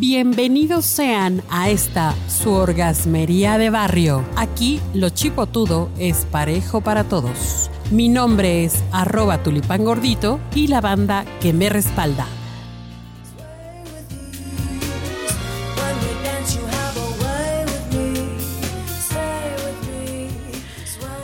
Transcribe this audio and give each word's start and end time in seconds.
Bienvenidos 0.00 0.84
sean 0.84 1.42
a 1.50 1.70
esta 1.70 2.14
su 2.28 2.52
orgasmería 2.52 3.58
de 3.58 3.68
barrio. 3.68 4.24
Aquí 4.36 4.80
lo 4.94 5.08
chipotudo 5.08 5.90
es 5.98 6.24
parejo 6.30 6.80
para 6.82 7.02
todos. 7.02 7.68
Mi 7.90 8.08
nombre 8.08 8.64
es 8.64 8.84
arroba 8.92 9.42
tulipán 9.42 9.84
gordito 9.84 10.38
y 10.54 10.68
la 10.68 10.80
banda 10.80 11.24
que 11.40 11.52
me 11.52 11.68
respalda. 11.68 12.28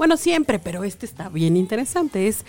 Bueno, 0.00 0.16
siempre, 0.16 0.58
pero 0.58 0.82
este 0.82 1.04
está 1.04 1.28
bien 1.28 1.58
interesante. 1.58 2.26
Es 2.26 2.46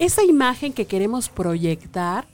esa 0.00 0.24
imagen 0.24 0.72
que 0.72 0.86
queremos 0.86 1.28
proyectar 1.28 2.26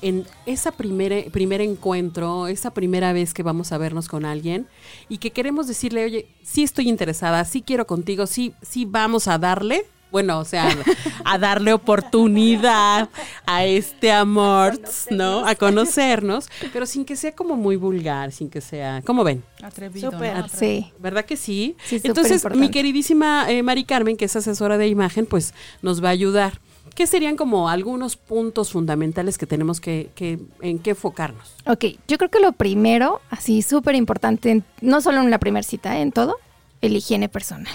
en 0.00 0.24
ese 0.46 0.72
primer, 0.72 1.30
primer 1.30 1.60
encuentro, 1.60 2.46
esa 2.46 2.70
primera 2.70 3.12
vez 3.12 3.34
que 3.34 3.42
vamos 3.42 3.70
a 3.70 3.76
vernos 3.76 4.08
con 4.08 4.24
alguien 4.24 4.66
y 5.10 5.18
que 5.18 5.32
queremos 5.32 5.68
decirle, 5.68 6.06
oye, 6.06 6.26
sí 6.42 6.62
estoy 6.62 6.88
interesada, 6.88 7.44
sí 7.44 7.60
quiero 7.60 7.86
contigo, 7.86 8.26
sí, 8.26 8.54
sí 8.62 8.86
vamos 8.86 9.28
a 9.28 9.36
darle 9.36 9.84
bueno, 10.10 10.38
o 10.38 10.44
sea, 10.44 10.76
a 11.24 11.38
darle 11.38 11.72
oportunidad 11.72 13.08
a 13.46 13.64
este 13.64 14.10
amor, 14.12 14.80
¿no? 15.10 15.46
A 15.46 15.54
conocernos, 15.54 16.48
pero 16.72 16.86
sin 16.86 17.04
que 17.04 17.16
sea 17.16 17.32
como 17.32 17.56
muy 17.56 17.76
vulgar, 17.76 18.32
sin 18.32 18.50
que 18.50 18.60
sea, 18.60 19.02
¿cómo 19.04 19.24
ven? 19.24 19.42
Atrevido. 19.62 20.10
Sí. 20.52 20.92
¿Verdad 20.98 21.24
que 21.24 21.36
sí? 21.36 21.76
Sí, 21.84 22.00
Entonces, 22.04 22.44
mi 22.54 22.70
queridísima 22.70 23.50
eh, 23.50 23.62
Mari 23.62 23.84
Carmen, 23.84 24.16
que 24.16 24.24
es 24.26 24.36
asesora 24.36 24.78
de 24.78 24.88
imagen, 24.88 25.26
pues 25.26 25.54
nos 25.82 26.02
va 26.02 26.08
a 26.08 26.12
ayudar. 26.12 26.60
¿Qué 26.94 27.06
serían 27.06 27.36
como 27.36 27.68
algunos 27.68 28.16
puntos 28.16 28.72
fundamentales 28.72 29.38
que 29.38 29.46
tenemos 29.46 29.80
que, 29.80 30.10
que 30.16 30.40
en 30.62 30.78
qué 30.80 30.90
enfocarnos? 30.90 31.54
Ok, 31.66 31.84
yo 32.08 32.18
creo 32.18 32.30
que 32.30 32.40
lo 32.40 32.52
primero, 32.52 33.20
así 33.30 33.62
súper 33.62 33.94
importante, 33.94 34.50
en- 34.50 34.64
no 34.80 35.00
solo 35.00 35.20
en 35.20 35.30
la 35.30 35.38
primera 35.38 35.62
cita, 35.62 35.96
¿eh? 35.98 36.02
en 36.02 36.10
todo, 36.10 36.38
el 36.80 36.96
higiene 36.96 37.28
personal. 37.28 37.72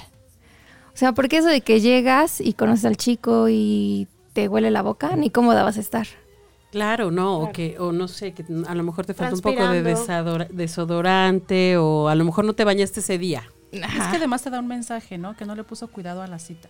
O 0.93 0.97
sea, 0.97 1.11
porque 1.13 1.37
eso 1.37 1.47
de 1.47 1.61
que 1.61 1.81
llegas 1.81 2.39
y 2.39 2.53
conoces 2.53 2.85
al 2.85 2.97
chico 2.97 3.47
y 3.49 4.07
te 4.33 4.47
huele 4.47 4.71
la 4.71 4.81
boca, 4.81 5.15
ni 5.15 5.29
cómoda 5.29 5.63
vas 5.63 5.77
a 5.77 5.81
estar. 5.81 6.07
Claro, 6.71 7.11
no, 7.11 7.37
o 7.39 7.51
que, 7.51 7.77
o 7.79 7.91
no 7.91 8.07
sé, 8.07 8.33
que 8.33 8.43
a 8.67 8.73
lo 8.75 8.83
mejor 8.83 9.05
te 9.05 9.13
falta 9.13 9.35
un 9.35 9.41
poco 9.41 9.67
de 9.67 9.83
desadora- 9.83 10.47
desodorante, 10.49 11.77
o 11.77 12.07
a 12.09 12.15
lo 12.15 12.25
mejor 12.25 12.45
no 12.45 12.53
te 12.53 12.63
bañaste 12.63 12.99
ese 12.99 13.17
día. 13.17 13.43
Es 13.71 13.81
que 13.81 14.17
además 14.17 14.41
te 14.43 14.49
da 14.49 14.59
un 14.59 14.67
mensaje, 14.67 15.17
¿no? 15.17 15.35
Que 15.35 15.45
no 15.45 15.55
le 15.55 15.63
puso 15.63 15.87
cuidado 15.87 16.21
a 16.21 16.27
la 16.27 16.39
cita. 16.39 16.69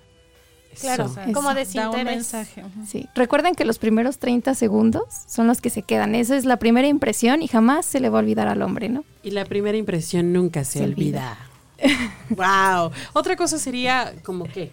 Claro. 0.80 1.06
O 1.06 1.10
sea, 1.10 1.26
como 1.32 1.44
da 1.44 1.50
un 1.52 1.56
desinterés. 1.56 2.06
mensaje. 2.06 2.62
ujú. 2.64 2.86
Sí. 2.88 3.08
Recuerden 3.14 3.54
que 3.56 3.64
los 3.64 3.78
primeros 3.78 4.18
30 4.18 4.56
segundos 4.56 5.04
son 5.28 5.48
los 5.48 5.62
que 5.62 5.70
se 5.70 5.84
quedan. 5.84 6.16
Esa 6.16 6.36
es 6.36 6.46
la 6.46 6.58
primera 6.58 6.88
impresión 6.88 7.42
y 7.42 7.48
jamás 7.48 7.86
se 7.86 8.00
le 8.00 8.10
va 8.10 8.18
a 8.20 8.22
olvidar 8.22 8.48
al 8.48 8.62
hombre, 8.62 8.90
¿no? 8.90 9.04
Y 9.22 9.32
la 9.32 9.46
primera 9.46 9.78
impresión 9.78 10.34
nunca 10.34 10.64
se, 10.64 10.80
Se 10.80 10.86
olvida. 10.86 11.38
wow. 12.36 12.92
Otra 13.14 13.36
cosa 13.36 13.58
sería 13.58 14.14
como 14.24 14.46
que, 14.46 14.72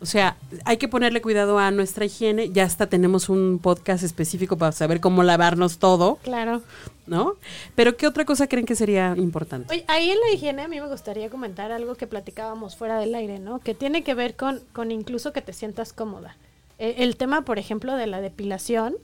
o 0.00 0.06
sea, 0.06 0.36
hay 0.64 0.76
que 0.78 0.88
ponerle 0.88 1.20
cuidado 1.20 1.58
a 1.58 1.70
nuestra 1.70 2.04
higiene. 2.04 2.50
Ya 2.50 2.64
hasta 2.64 2.86
tenemos 2.88 3.28
un 3.28 3.58
podcast 3.62 4.02
específico 4.02 4.56
para 4.56 4.72
saber 4.72 5.00
cómo 5.00 5.22
lavarnos 5.22 5.78
todo, 5.78 6.16
Claro. 6.22 6.62
¿no? 7.06 7.34
Pero 7.74 7.96
¿qué 7.96 8.06
otra 8.06 8.24
cosa 8.24 8.46
creen 8.46 8.66
que 8.66 8.76
sería 8.76 9.14
importante? 9.16 9.72
Oye, 9.74 9.84
ahí 9.88 10.10
en 10.10 10.18
la 10.20 10.32
higiene 10.32 10.62
a 10.62 10.68
mí 10.68 10.80
me 10.80 10.86
gustaría 10.88 11.28
comentar 11.28 11.72
algo 11.72 11.96
que 11.96 12.06
platicábamos 12.06 12.76
fuera 12.76 12.98
del 12.98 13.14
aire, 13.14 13.38
¿no? 13.40 13.58
Que 13.58 13.74
tiene 13.74 14.02
que 14.04 14.14
ver 14.14 14.36
con, 14.36 14.60
con 14.72 14.90
incluso 14.92 15.32
que 15.32 15.42
te 15.42 15.52
sientas 15.52 15.92
cómoda. 15.92 16.36
Eh, 16.78 16.96
el 16.98 17.16
tema, 17.16 17.42
por 17.42 17.58
ejemplo, 17.58 17.96
de 17.96 18.06
la 18.06 18.20
depilación 18.20 18.94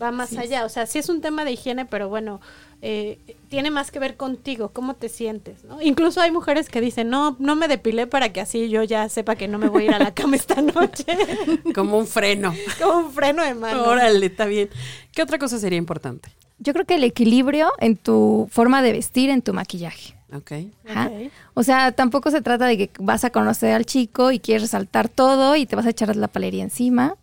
va 0.00 0.10
más 0.10 0.36
allá. 0.36 0.64
O 0.64 0.68
sea, 0.68 0.86
sí 0.86 0.98
es 0.98 1.08
un 1.08 1.20
tema 1.20 1.44
de 1.44 1.52
higiene, 1.52 1.84
pero 1.84 2.08
bueno, 2.08 2.40
eh, 2.80 3.18
tiene 3.48 3.70
más 3.70 3.90
que 3.90 3.98
ver 3.98 4.16
contigo, 4.16 4.70
cómo 4.70 4.94
te 4.94 5.08
sientes, 5.08 5.64
¿no? 5.64 5.80
Incluso 5.80 6.20
hay 6.20 6.30
mujeres 6.30 6.68
que 6.68 6.80
dicen, 6.80 7.10
no, 7.10 7.36
no 7.38 7.56
me 7.56 7.68
depilé 7.68 8.06
para 8.06 8.32
que 8.32 8.40
así 8.40 8.68
yo 8.68 8.82
ya 8.82 9.08
sepa 9.08 9.36
que 9.36 9.48
no 9.48 9.58
me 9.58 9.68
voy 9.68 9.84
a 9.84 9.86
ir 9.86 9.94
a 9.94 9.98
la 9.98 10.14
cama 10.14 10.36
esta 10.36 10.60
noche. 10.60 11.04
Como 11.74 11.98
un 11.98 12.06
freno. 12.06 12.54
Como 12.82 13.06
un 13.06 13.12
freno 13.12 13.44
de 13.44 13.54
mano. 13.54 13.84
Órale, 13.84 14.26
está 14.26 14.46
bien. 14.46 14.68
¿Qué 15.12 15.22
otra 15.22 15.38
cosa 15.38 15.58
sería 15.58 15.78
importante? 15.78 16.30
Yo 16.58 16.72
creo 16.72 16.84
que 16.84 16.94
el 16.94 17.04
equilibrio 17.04 17.72
en 17.78 17.96
tu 17.96 18.48
forma 18.50 18.82
de 18.82 18.92
vestir, 18.92 19.30
en 19.30 19.42
tu 19.42 19.52
maquillaje. 19.52 20.14
Ok. 20.32 20.52
Ajá. 20.88 21.08
Ok. 21.08 21.30
O 21.54 21.62
sea, 21.62 21.92
tampoco 21.92 22.30
se 22.30 22.40
trata 22.40 22.66
de 22.66 22.78
que 22.78 22.90
vas 22.98 23.24
a 23.24 23.30
conocer 23.30 23.74
al 23.74 23.84
chico 23.84 24.32
y 24.32 24.38
quieres 24.38 24.62
resaltar 24.62 25.08
todo 25.08 25.56
y 25.56 25.66
te 25.66 25.76
vas 25.76 25.86
a 25.86 25.90
echar 25.90 26.14
la 26.16 26.28
palería 26.28 26.62
encima 26.62 27.16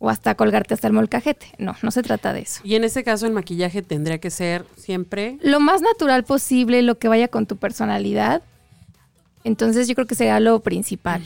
o 0.00 0.08
hasta 0.10 0.34
colgarte 0.36 0.74
hasta 0.74 0.86
el 0.86 0.92
molcajete. 0.92 1.46
No, 1.58 1.74
no 1.82 1.90
se 1.90 2.02
trata 2.02 2.32
de 2.32 2.40
eso. 2.40 2.60
Y 2.64 2.74
en 2.76 2.84
ese 2.84 3.02
caso 3.04 3.26
el 3.26 3.32
maquillaje 3.32 3.82
tendría 3.82 4.18
que 4.18 4.30
ser 4.30 4.64
siempre 4.76 5.38
Lo 5.42 5.58
más 5.60 5.80
natural 5.82 6.24
posible, 6.24 6.82
lo 6.82 6.98
que 6.98 7.08
vaya 7.08 7.28
con 7.28 7.46
tu 7.46 7.56
personalidad. 7.56 8.42
Entonces 9.44 9.88
yo 9.88 9.94
creo 9.94 10.06
que 10.06 10.14
sería 10.14 10.40
lo 10.40 10.60
principal. 10.60 11.22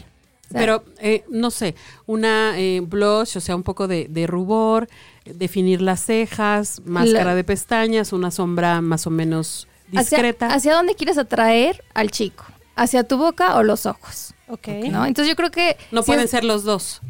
O 0.49 0.53
sea, 0.53 0.61
Pero, 0.61 0.85
eh, 1.01 1.25
no 1.31 1.51
sé, 1.51 1.75
una 2.07 2.59
eh, 2.59 2.81
blush, 2.81 3.37
o 3.39 3.41
sea, 3.41 3.57
un 3.57 3.63
poco 3.63 3.89
de, 3.89 4.07
de 4.11 4.27
rubor, 4.27 4.89
definir 5.25 5.81
las 5.81 6.05
cejas, 6.05 6.83
máscara 6.85 7.25
La- 7.25 7.35
de 7.35 7.45
pestañas, 7.45 8.13
una 8.13 8.31
sombra 8.31 8.81
más 8.83 9.07
o 9.07 9.11
menos 9.11 9.67
hacia, 9.95 10.01
discreta. 10.19 10.49
¿Hacia 10.53 10.75
dónde 10.75 10.95
quieres 10.95 11.17
atraer 11.17 11.83
al 11.95 12.11
chico? 12.11 12.45
¿Hacia 12.77 13.05
tu 13.05 13.17
boca 13.17 13.57
o 13.57 13.63
los 13.63 13.87
ojos? 13.87 14.35
Ok. 14.49 14.69
¿no? 14.91 15.07
Entonces 15.07 15.29
yo 15.31 15.37
creo 15.37 15.51
que 15.51 15.77
no 15.91 16.03
si 16.03 16.07
pueden 16.07 16.25
es- 16.25 16.31
ser 16.31 16.45
los 16.45 16.65
dos. 16.65 17.01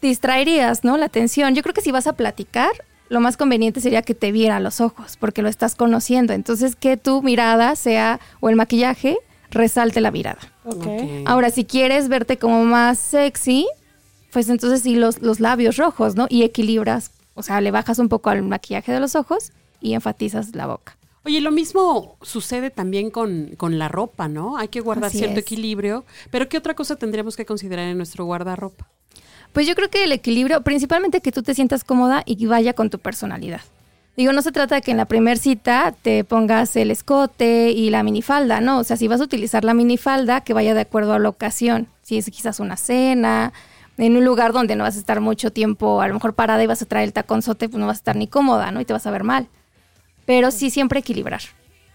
Distraerías, 0.00 0.84
¿no? 0.84 0.96
La 0.96 1.06
atención. 1.06 1.54
Yo 1.54 1.62
creo 1.62 1.74
que 1.74 1.80
si 1.80 1.90
vas 1.92 2.06
a 2.06 2.12
platicar, 2.14 2.70
lo 3.08 3.20
más 3.20 3.36
conveniente 3.36 3.80
sería 3.80 4.02
que 4.02 4.14
te 4.14 4.32
viera 4.32 4.56
a 4.56 4.60
los 4.60 4.80
ojos, 4.80 5.16
porque 5.18 5.42
lo 5.42 5.48
estás 5.48 5.74
conociendo. 5.74 6.32
Entonces, 6.32 6.76
que 6.76 6.96
tu 6.96 7.22
mirada 7.22 7.76
sea, 7.76 8.20
o 8.40 8.48
el 8.48 8.56
maquillaje, 8.56 9.18
resalte 9.50 10.00
la 10.00 10.10
mirada. 10.10 10.40
Ok. 10.64 10.86
Ok. 10.86 11.02
Ahora, 11.26 11.50
si 11.50 11.64
quieres 11.64 12.08
verte 12.08 12.36
como 12.36 12.64
más 12.64 12.98
sexy, 12.98 13.66
pues 14.32 14.48
entonces 14.48 14.82
sí 14.82 14.94
los, 14.96 15.22
los 15.22 15.40
labios 15.40 15.76
rojos, 15.76 16.14
¿no? 16.14 16.26
Y 16.28 16.42
equilibras, 16.42 17.12
o 17.34 17.42
sea, 17.42 17.60
le 17.60 17.70
bajas 17.70 17.98
un 17.98 18.08
poco 18.08 18.30
al 18.30 18.42
maquillaje 18.42 18.92
de 18.92 19.00
los 19.00 19.16
ojos 19.16 19.52
y 19.80 19.94
enfatizas 19.94 20.54
la 20.54 20.66
boca. 20.66 20.96
Oye, 21.24 21.40
lo 21.40 21.50
mismo 21.50 22.16
sucede 22.22 22.70
también 22.70 23.10
con, 23.10 23.54
con 23.56 23.78
la 23.78 23.88
ropa, 23.88 24.28
¿no? 24.28 24.56
Hay 24.56 24.68
que 24.68 24.80
guardar 24.80 25.08
Así 25.08 25.18
cierto 25.18 25.40
es. 25.40 25.42
equilibrio. 25.42 26.04
Pero 26.30 26.48
¿qué 26.48 26.56
otra 26.56 26.74
cosa 26.74 26.96
tendríamos 26.96 27.36
que 27.36 27.44
considerar 27.44 27.86
en 27.88 27.96
nuestro 27.96 28.24
guardarropa? 28.24 28.88
Pues 29.58 29.66
yo 29.66 29.74
creo 29.74 29.90
que 29.90 30.04
el 30.04 30.12
equilibrio, 30.12 30.62
principalmente 30.62 31.20
que 31.20 31.32
tú 31.32 31.42
te 31.42 31.52
sientas 31.52 31.82
cómoda 31.82 32.22
y 32.24 32.46
vaya 32.46 32.74
con 32.74 32.90
tu 32.90 33.00
personalidad. 33.00 33.60
Digo, 34.16 34.32
no 34.32 34.40
se 34.40 34.52
trata 34.52 34.76
de 34.76 34.82
que 34.82 34.92
en 34.92 34.96
la 34.96 35.06
primer 35.06 35.36
cita 35.36 35.92
te 36.00 36.22
pongas 36.22 36.76
el 36.76 36.92
escote 36.92 37.72
y 37.72 37.90
la 37.90 38.04
minifalda, 38.04 38.60
¿no? 38.60 38.78
O 38.78 38.84
sea, 38.84 38.96
si 38.96 39.08
vas 39.08 39.20
a 39.20 39.24
utilizar 39.24 39.64
la 39.64 39.74
minifalda, 39.74 40.42
que 40.42 40.54
vaya 40.54 40.74
de 40.74 40.82
acuerdo 40.82 41.12
a 41.12 41.18
la 41.18 41.28
ocasión. 41.28 41.88
Si 42.02 42.18
es 42.18 42.26
quizás 42.26 42.60
una 42.60 42.76
cena, 42.76 43.52
en 43.96 44.16
un 44.16 44.24
lugar 44.24 44.52
donde 44.52 44.76
no 44.76 44.84
vas 44.84 44.94
a 44.94 45.00
estar 45.00 45.20
mucho 45.20 45.50
tiempo, 45.50 46.02
a 46.02 46.06
lo 46.06 46.14
mejor 46.14 46.34
parada 46.34 46.62
y 46.62 46.68
vas 46.68 46.82
a 46.82 46.86
traer 46.86 47.08
el 47.08 47.12
taconzote, 47.12 47.68
pues 47.68 47.80
no 47.80 47.88
vas 47.88 47.96
a 47.96 48.02
estar 48.02 48.14
ni 48.14 48.28
cómoda, 48.28 48.70
¿no? 48.70 48.80
Y 48.80 48.84
te 48.84 48.92
vas 48.92 49.08
a 49.08 49.10
ver 49.10 49.24
mal. 49.24 49.48
Pero 50.24 50.52
sí 50.52 50.70
siempre 50.70 51.00
equilibrar, 51.00 51.42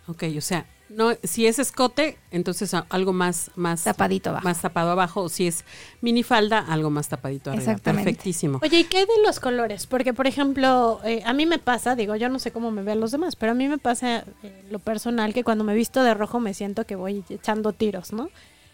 Ok, 0.07 0.23
o 0.37 0.41
sea, 0.41 0.65
no, 0.89 1.13
si 1.23 1.47
es 1.47 1.59
escote, 1.59 2.17
entonces 2.31 2.73
algo 2.89 3.13
más, 3.13 3.51
más 3.55 3.83
tapadito 3.83 4.29
abajo. 4.29 4.43
más 4.43 4.61
tapado 4.61 4.91
abajo. 4.91 5.21
O 5.21 5.29
si 5.29 5.47
es 5.47 5.65
minifalda, 6.01 6.59
algo 6.59 6.89
más 6.89 7.09
tapadito 7.09 7.49
arriba. 7.49 7.63
Exactamente. 7.63 8.11
Perfectísimo. 8.11 8.59
Oye, 8.61 8.79
¿y 8.79 8.83
qué 8.83 8.99
de 8.99 9.23
los 9.25 9.39
colores? 9.39 9.87
Porque, 9.87 10.13
por 10.13 10.27
ejemplo, 10.27 10.99
eh, 11.03 11.23
a 11.25 11.33
mí 11.33 11.45
me 11.45 11.57
pasa, 11.57 11.95
digo, 11.95 12.15
yo 12.15 12.29
no 12.29 12.39
sé 12.39 12.51
cómo 12.51 12.71
me 12.71 12.83
vean 12.83 12.99
los 12.99 13.11
demás, 13.11 13.35
pero 13.35 13.53
a 13.53 13.55
mí 13.55 13.67
me 13.67 13.77
pasa 13.77 14.25
eh, 14.43 14.65
lo 14.69 14.79
personal 14.79 15.33
que 15.33 15.43
cuando 15.43 15.63
me 15.63 15.73
visto 15.73 16.03
de 16.03 16.13
rojo 16.13 16.39
me 16.39 16.53
siento 16.53 16.85
que 16.85 16.95
voy 16.95 17.23
echando 17.29 17.73
tiros, 17.73 18.13
¿no? 18.13 18.29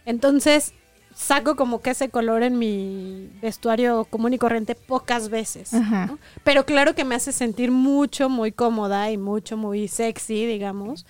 Entonces, 0.06 0.73
saco 1.15 1.56
como 1.56 1.81
que 1.81 1.91
ese 1.91 2.09
color 2.09 2.44
en 2.44 2.57
mi 2.57 3.29
vestuario 3.41 4.06
común 4.06 4.33
y 4.33 4.38
corriente 4.38 4.75
pocas 4.75 5.29
veces. 5.29 5.71
Pero 6.44 6.65
claro 6.65 6.95
que 6.95 7.06
me 7.06 7.15
hace 7.15 7.31
sentir 7.31 7.71
mucho, 7.71 8.29
muy 8.29 8.51
cómoda 8.51 9.11
y 9.11 9.17
mucho, 9.17 9.57
muy 9.57 9.88
sexy, 9.88 10.45
digamos. 10.45 11.06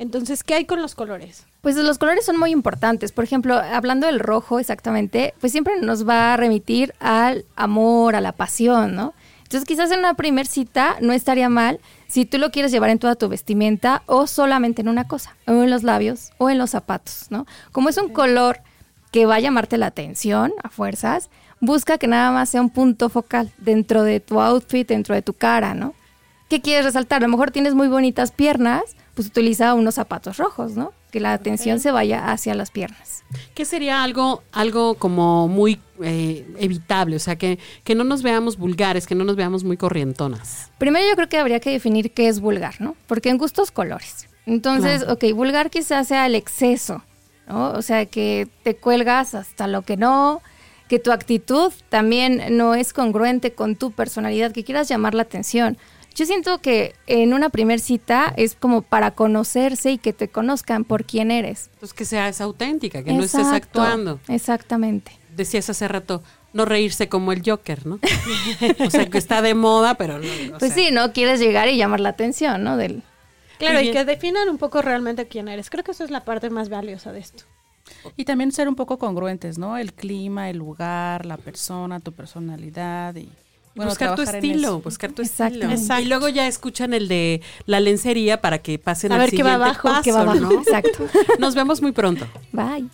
Entonces, 0.00 0.42
¿qué 0.42 0.54
hay 0.54 0.64
con 0.64 0.80
los 0.80 0.94
colores? 0.94 1.44
Pues 1.60 1.76
los 1.76 1.98
colores 1.98 2.24
son 2.24 2.38
muy 2.38 2.52
importantes. 2.52 3.12
Por 3.12 3.22
ejemplo, 3.22 3.56
hablando 3.56 4.06
del 4.06 4.18
rojo 4.18 4.58
exactamente, 4.58 5.34
pues 5.40 5.52
siempre 5.52 5.78
nos 5.78 6.08
va 6.08 6.32
a 6.32 6.38
remitir 6.38 6.94
al 7.00 7.44
amor, 7.54 8.16
a 8.16 8.22
la 8.22 8.32
pasión, 8.32 8.94
¿no? 8.94 9.12
Entonces 9.42 9.68
quizás 9.68 9.90
en 9.90 9.98
una 9.98 10.14
primer 10.14 10.46
cita 10.46 10.96
no 11.02 11.12
estaría 11.12 11.50
mal 11.50 11.80
si 12.08 12.24
tú 12.24 12.38
lo 12.38 12.50
quieres 12.50 12.72
llevar 12.72 12.88
en 12.88 12.98
toda 12.98 13.14
tu 13.14 13.28
vestimenta 13.28 14.02
o 14.06 14.26
solamente 14.26 14.80
en 14.80 14.88
una 14.88 15.06
cosa, 15.06 15.36
o 15.46 15.52
en 15.52 15.68
los 15.68 15.82
labios 15.82 16.30
o 16.38 16.48
en 16.48 16.56
los 16.56 16.70
zapatos, 16.70 17.26
¿no? 17.28 17.46
Como 17.70 17.90
es 17.90 17.98
un 17.98 18.08
color 18.08 18.60
que 19.12 19.26
va 19.26 19.34
a 19.34 19.40
llamarte 19.40 19.76
la 19.76 19.88
atención 19.88 20.54
a 20.62 20.70
fuerzas, 20.70 21.28
busca 21.60 21.98
que 21.98 22.06
nada 22.06 22.30
más 22.30 22.48
sea 22.48 22.62
un 22.62 22.70
punto 22.70 23.10
focal 23.10 23.52
dentro 23.58 24.02
de 24.02 24.20
tu 24.20 24.40
outfit, 24.40 24.88
dentro 24.88 25.14
de 25.14 25.20
tu 25.20 25.34
cara, 25.34 25.74
¿no? 25.74 25.92
¿Qué 26.50 26.60
quieres 26.60 26.84
resaltar? 26.84 27.22
A 27.22 27.26
lo 27.26 27.30
mejor 27.30 27.52
tienes 27.52 27.74
muy 27.74 27.86
bonitas 27.86 28.32
piernas, 28.32 28.82
pues 29.14 29.28
utiliza 29.28 29.72
unos 29.74 29.94
zapatos 29.94 30.36
rojos, 30.36 30.72
¿no? 30.72 30.92
Que 31.12 31.20
la 31.20 31.32
atención 31.32 31.78
se 31.78 31.92
vaya 31.92 32.32
hacia 32.32 32.56
las 32.56 32.72
piernas. 32.72 33.22
¿Qué 33.54 33.64
sería 33.64 34.02
algo, 34.02 34.42
algo 34.50 34.94
como 34.94 35.46
muy 35.46 35.78
eh, 36.02 36.44
evitable? 36.58 37.14
O 37.14 37.18
sea, 37.20 37.36
que, 37.36 37.60
que 37.84 37.94
no 37.94 38.02
nos 38.02 38.24
veamos 38.24 38.56
vulgares, 38.56 39.06
que 39.06 39.14
no 39.14 39.22
nos 39.22 39.36
veamos 39.36 39.62
muy 39.62 39.76
corrientonas. 39.76 40.72
Primero 40.78 41.06
yo 41.08 41.14
creo 41.14 41.28
que 41.28 41.38
habría 41.38 41.60
que 41.60 41.70
definir 41.70 42.10
qué 42.10 42.26
es 42.26 42.40
vulgar, 42.40 42.80
¿no? 42.80 42.96
Porque 43.06 43.28
en 43.28 43.38
gustos 43.38 43.70
colores. 43.70 44.28
Entonces, 44.44 45.04
ok, 45.08 45.26
vulgar 45.32 45.70
quizás 45.70 46.08
sea 46.08 46.26
el 46.26 46.34
exceso, 46.34 47.04
¿no? 47.46 47.70
O 47.74 47.82
sea, 47.82 48.06
que 48.06 48.48
te 48.64 48.74
cuelgas 48.74 49.36
hasta 49.36 49.68
lo 49.68 49.82
que 49.82 49.96
no, 49.96 50.42
que 50.88 50.98
tu 50.98 51.12
actitud 51.12 51.72
también 51.90 52.56
no 52.56 52.74
es 52.74 52.92
congruente 52.92 53.52
con 53.52 53.76
tu 53.76 53.92
personalidad, 53.92 54.50
que 54.50 54.64
quieras 54.64 54.88
llamar 54.88 55.14
la 55.14 55.22
atención. 55.22 55.78
Yo 56.14 56.26
siento 56.26 56.60
que 56.60 56.94
en 57.06 57.32
una 57.32 57.50
primer 57.50 57.80
cita 57.80 58.32
es 58.36 58.54
como 58.54 58.82
para 58.82 59.12
conocerse 59.12 59.92
y 59.92 59.98
que 59.98 60.12
te 60.12 60.28
conozcan 60.28 60.84
por 60.84 61.04
quién 61.04 61.30
eres. 61.30 61.70
Entonces, 61.74 61.94
que 61.94 62.04
seas 62.04 62.40
auténtica, 62.40 63.02
que 63.02 63.12
no 63.12 63.22
estés 63.22 63.46
actuando. 63.46 64.20
Exactamente. 64.28 65.12
Decías 65.36 65.70
hace 65.70 65.88
rato, 65.88 66.22
no 66.52 66.64
reírse 66.64 67.08
como 67.08 67.32
el 67.32 67.42
Joker, 67.44 67.86
¿no? 67.86 68.00
o 68.84 68.90
sea, 68.90 69.06
que 69.06 69.18
está 69.18 69.40
de 69.40 69.54
moda, 69.54 69.94
pero 69.94 70.18
no. 70.18 70.26
o 70.26 70.58
Pues 70.58 70.72
sea, 70.72 70.84
sí, 70.84 70.90
¿no? 70.92 71.12
Quieres 71.12 71.40
llegar 71.40 71.68
y 71.68 71.76
llamar 71.76 72.00
la 72.00 72.10
atención, 72.10 72.64
¿no? 72.64 72.76
Del, 72.76 73.02
Claro, 73.60 73.82
y 73.82 73.92
que 73.92 74.06
definan 74.06 74.48
un 74.48 74.56
poco 74.56 74.80
realmente 74.80 75.28
quién 75.28 75.46
eres. 75.46 75.68
Creo 75.68 75.84
que 75.84 75.90
eso 75.90 76.02
es 76.02 76.10
la 76.10 76.24
parte 76.24 76.48
más 76.48 76.70
valiosa 76.70 77.12
de 77.12 77.20
esto. 77.20 77.44
Y 78.16 78.24
también 78.24 78.52
ser 78.52 78.68
un 78.68 78.74
poco 78.74 78.98
congruentes, 78.98 79.58
¿no? 79.58 79.76
El 79.76 79.92
clima, 79.92 80.48
el 80.48 80.56
lugar, 80.56 81.26
la 81.26 81.36
persona, 81.36 82.00
tu 82.00 82.12
personalidad 82.12 83.14
y 83.16 83.30
bueno, 83.74 83.90
buscar 83.90 84.14
tu 84.16 84.22
estilo, 84.22 84.80
buscar 84.80 85.12
tu 85.12 85.22
Exactamente. 85.22 85.74
estilo. 85.74 86.00
Y 86.00 86.04
luego 86.06 86.28
ya 86.28 86.46
escuchan 86.46 86.92
el 86.92 87.08
de 87.08 87.40
la 87.66 87.80
lencería 87.80 88.40
para 88.40 88.58
que 88.58 88.78
pasen 88.78 89.12
A 89.12 89.14
al 89.16 89.20
ver 89.22 89.30
qué 89.30 89.42
va 89.42 89.52
siguiente 89.52 89.64
abajo, 89.70 89.88
paso, 89.88 90.02
qué 90.02 90.12
va 90.12 90.20
abajo. 90.22 90.40
¿no? 90.40 90.52
Exacto. 90.52 91.06
Nos 91.38 91.54
vemos 91.54 91.80
muy 91.80 91.92
pronto. 91.92 92.26
Bye. 92.52 92.88